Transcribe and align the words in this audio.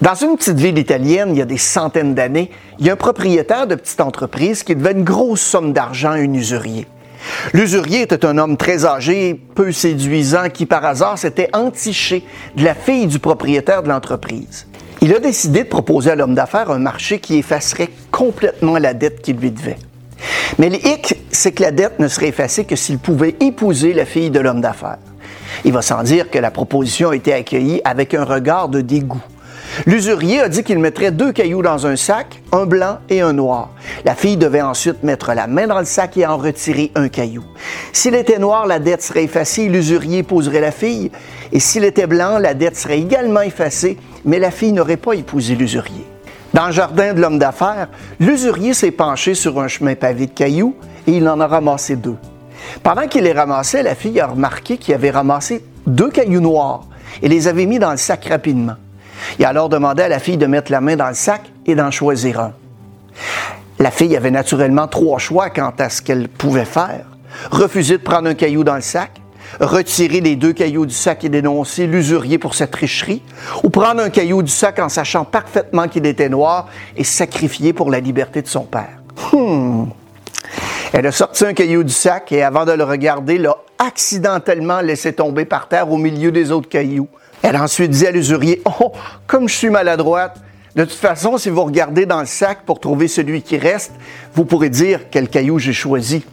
Dans 0.00 0.14
une 0.14 0.36
petite 0.36 0.58
ville 0.58 0.78
italienne, 0.78 1.30
il 1.30 1.38
y 1.38 1.42
a 1.42 1.46
des 1.46 1.58
centaines 1.58 2.14
d'années, 2.14 2.50
il 2.80 2.86
y 2.86 2.90
a 2.90 2.94
un 2.94 2.96
propriétaire 2.96 3.66
de 3.66 3.76
petite 3.76 4.00
entreprise 4.00 4.64
qui 4.64 4.74
devait 4.74 4.92
une 4.92 5.04
grosse 5.04 5.40
somme 5.40 5.72
d'argent 5.72 6.10
à 6.10 6.14
un 6.14 6.34
usurier. 6.34 6.86
L'usurier 7.52 8.02
était 8.02 8.24
un 8.24 8.36
homme 8.38 8.56
très 8.56 8.84
âgé, 8.84 9.40
peu 9.54 9.70
séduisant, 9.70 10.48
qui 10.50 10.66
par 10.66 10.84
hasard 10.84 11.18
s'était 11.18 11.50
entiché 11.52 12.24
de 12.56 12.64
la 12.64 12.74
fille 12.74 13.06
du 13.06 13.20
propriétaire 13.20 13.84
de 13.84 13.88
l'entreprise. 13.88 14.66
Il 15.00 15.14
a 15.14 15.20
décidé 15.20 15.64
de 15.64 15.68
proposer 15.68 16.10
à 16.10 16.14
l'homme 16.16 16.34
d'affaires 16.34 16.70
un 16.70 16.78
marché 16.78 17.20
qui 17.20 17.38
effacerait 17.38 17.90
complètement 18.10 18.78
la 18.78 18.94
dette 18.94 19.20
qu'il 19.20 19.36
lui 19.36 19.52
devait. 19.52 19.78
Mais 20.58 20.68
le 20.68 20.76
hic, 20.76 21.16
c'est 21.30 21.52
que 21.52 21.62
la 21.62 21.70
dette 21.70 21.98
ne 22.00 22.08
serait 22.08 22.28
effacée 22.28 22.64
que 22.64 22.76
s'il 22.76 22.98
pouvait 22.98 23.36
épouser 23.40 23.92
la 23.92 24.04
fille 24.04 24.30
de 24.30 24.40
l'homme 24.40 24.60
d'affaires. 24.60 24.98
Il 25.64 25.72
va 25.72 25.82
sans 25.82 26.02
dire 26.02 26.30
que 26.30 26.38
la 26.38 26.50
proposition 26.50 27.10
a 27.10 27.16
été 27.16 27.32
accueillie 27.32 27.80
avec 27.84 28.14
un 28.14 28.24
regard 28.24 28.68
de 28.68 28.80
dégoût. 28.80 29.22
L'usurier 29.86 30.40
a 30.40 30.48
dit 30.48 30.62
qu'il 30.62 30.78
mettrait 30.78 31.10
deux 31.10 31.32
cailloux 31.32 31.62
dans 31.62 31.86
un 31.86 31.96
sac, 31.96 32.42
un 32.52 32.66
blanc 32.66 32.98
et 33.08 33.20
un 33.20 33.32
noir. 33.32 33.70
La 34.04 34.14
fille 34.14 34.36
devait 34.36 34.62
ensuite 34.62 35.02
mettre 35.02 35.32
la 35.32 35.46
main 35.46 35.66
dans 35.66 35.78
le 35.78 35.84
sac 35.84 36.16
et 36.16 36.26
en 36.26 36.36
retirer 36.36 36.92
un 36.94 37.08
caillou. 37.08 37.44
S'il 37.92 38.14
était 38.14 38.38
noir, 38.38 38.66
la 38.66 38.78
dette 38.78 39.02
serait 39.02 39.24
effacée, 39.24 39.68
l'usurier 39.68 40.18
épouserait 40.18 40.60
la 40.60 40.72
fille. 40.72 41.10
Et 41.52 41.60
s'il 41.60 41.84
était 41.84 42.06
blanc, 42.06 42.38
la 42.38 42.54
dette 42.54 42.76
serait 42.76 43.00
également 43.00 43.40
effacée, 43.40 43.98
mais 44.24 44.38
la 44.38 44.50
fille 44.50 44.72
n'aurait 44.72 44.96
pas 44.96 45.14
épousé 45.14 45.54
l'usurier. 45.54 46.04
Dans 46.52 46.66
le 46.66 46.72
jardin 46.72 47.14
de 47.14 47.20
l'homme 47.20 47.38
d'affaires, 47.38 47.88
l'usurier 48.20 48.74
s'est 48.74 48.90
penché 48.90 49.34
sur 49.34 49.58
un 49.58 49.68
chemin 49.68 49.94
pavé 49.94 50.26
de 50.26 50.32
cailloux 50.32 50.76
et 51.06 51.12
il 51.12 51.26
en 51.28 51.40
a 51.40 51.46
ramassé 51.46 51.96
deux. 51.96 52.16
Pendant 52.82 53.08
qu'il 53.08 53.24
les 53.24 53.32
ramassait, 53.32 53.82
la 53.82 53.94
fille 53.94 54.20
a 54.20 54.26
remarqué 54.26 54.76
qu'il 54.76 54.94
avait 54.94 55.10
ramassé 55.10 55.64
deux 55.86 56.10
cailloux 56.10 56.40
noirs 56.40 56.84
et 57.22 57.28
les 57.28 57.48
avait 57.48 57.66
mis 57.66 57.78
dans 57.78 57.90
le 57.90 57.96
sac 57.96 58.26
rapidement. 58.26 58.76
Il 59.38 59.44
a 59.44 59.48
alors 59.48 59.68
demandé 59.68 60.02
à 60.02 60.08
la 60.08 60.18
fille 60.18 60.36
de 60.36 60.46
mettre 60.46 60.70
la 60.72 60.80
main 60.80 60.96
dans 60.96 61.08
le 61.08 61.14
sac 61.14 61.42
et 61.66 61.74
d'en 61.74 61.90
choisir 61.90 62.40
un. 62.40 62.52
La 63.78 63.90
fille 63.90 64.16
avait 64.16 64.30
naturellement 64.30 64.86
trois 64.86 65.18
choix 65.18 65.50
quant 65.50 65.72
à 65.78 65.88
ce 65.88 66.02
qu'elle 66.02 66.28
pouvait 66.28 66.64
faire. 66.64 67.06
Refuser 67.50 67.98
de 67.98 68.02
prendre 68.02 68.28
un 68.28 68.34
caillou 68.34 68.62
dans 68.62 68.76
le 68.76 68.82
sac, 68.82 69.10
retirer 69.60 70.20
les 70.20 70.36
deux 70.36 70.52
cailloux 70.52 70.86
du 70.86 70.94
sac 70.94 71.24
et 71.24 71.28
dénoncer 71.28 71.86
l'usurier 71.86 72.38
pour 72.38 72.54
cette 72.54 72.70
tricherie, 72.70 73.22
ou 73.62 73.70
prendre 73.70 74.02
un 74.02 74.10
caillou 74.10 74.42
du 74.42 74.52
sac 74.52 74.78
en 74.78 74.88
sachant 74.88 75.24
parfaitement 75.24 75.88
qu'il 75.88 76.06
était 76.06 76.28
noir 76.28 76.68
et 76.96 77.04
sacrifier 77.04 77.72
pour 77.72 77.90
la 77.90 78.00
liberté 78.00 78.42
de 78.42 78.48
son 78.48 78.64
père. 78.64 79.02
Hmm. 79.32 79.86
Elle 80.92 81.06
a 81.06 81.12
sorti 81.12 81.46
un 81.46 81.54
caillou 81.54 81.84
du 81.84 81.92
sac 81.92 82.32
et 82.32 82.42
avant 82.42 82.66
de 82.66 82.72
le 82.72 82.84
regarder, 82.84 83.38
l'a 83.38 83.56
accidentellement 83.78 84.80
laissé 84.80 85.12
tomber 85.12 85.44
par 85.44 85.68
terre 85.68 85.90
au 85.90 85.96
milieu 85.96 86.30
des 86.30 86.52
autres 86.52 86.68
cailloux. 86.68 87.08
Elle 87.42 87.56
a 87.56 87.62
ensuite 87.62 87.90
dit 87.90 88.06
à 88.06 88.10
l'usurier, 88.10 88.62
Oh, 88.80 88.92
comme 89.26 89.48
je 89.48 89.54
suis 89.54 89.70
maladroite, 89.70 90.40
de 90.74 90.84
toute 90.84 90.94
façon, 90.94 91.36
si 91.36 91.50
vous 91.50 91.64
regardez 91.64 92.06
dans 92.06 92.20
le 92.20 92.26
sac 92.26 92.60
pour 92.64 92.80
trouver 92.80 93.08
celui 93.08 93.42
qui 93.42 93.58
reste, 93.58 93.92
vous 94.34 94.44
pourrez 94.44 94.70
dire 94.70 95.00
quel 95.10 95.28
caillou 95.28 95.58
j'ai 95.58 95.74
choisi. 95.74 96.24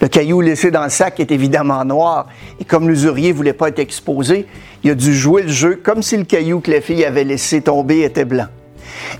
Le 0.00 0.08
caillou 0.08 0.40
laissé 0.40 0.72
dans 0.72 0.82
le 0.82 0.90
sac 0.90 1.20
est 1.20 1.30
évidemment 1.30 1.84
noir, 1.84 2.26
et 2.58 2.64
comme 2.64 2.88
l'usurier 2.88 3.32
ne 3.32 3.36
voulait 3.36 3.52
pas 3.52 3.68
être 3.68 3.78
exposé, 3.78 4.48
il 4.82 4.90
a 4.90 4.94
dû 4.96 5.14
jouer 5.14 5.42
le 5.42 5.48
jeu 5.48 5.80
comme 5.80 6.02
si 6.02 6.16
le 6.16 6.24
caillou 6.24 6.58
que 6.58 6.72
la 6.72 6.80
fille 6.80 7.04
avait 7.04 7.22
laissé 7.22 7.60
tomber 7.60 8.02
était 8.02 8.24
blanc. 8.24 8.46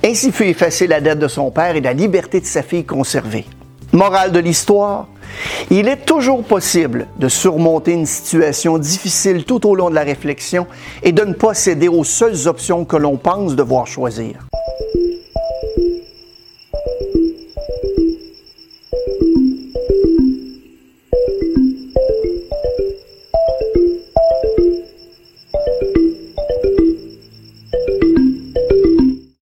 Ainsi 0.04 0.32
fut 0.32 0.46
effacée 0.46 0.88
la 0.88 1.00
dette 1.00 1.20
de 1.20 1.28
son 1.28 1.52
père 1.52 1.76
et 1.76 1.80
la 1.80 1.92
liberté 1.92 2.40
de 2.40 2.46
sa 2.46 2.62
fille 2.62 2.84
conservée. 2.84 3.46
Morale 3.92 4.32
de 4.32 4.40
l'histoire, 4.40 5.06
il 5.70 5.88
est 5.88 6.04
toujours 6.04 6.42
possible 6.42 7.06
de 7.16 7.28
surmonter 7.28 7.92
une 7.92 8.06
situation 8.06 8.78
difficile 8.78 9.44
tout 9.44 9.66
au 9.66 9.74
long 9.74 9.90
de 9.90 9.94
la 9.94 10.02
réflexion 10.02 10.66
et 11.02 11.12
de 11.12 11.24
ne 11.24 11.34
pas 11.34 11.54
céder 11.54 11.88
aux 11.88 12.04
seules 12.04 12.48
options 12.48 12.84
que 12.84 12.96
l'on 12.96 13.16
pense 13.16 13.56
devoir 13.56 13.86
choisir. 13.86 14.34